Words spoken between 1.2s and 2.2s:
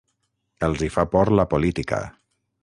la política.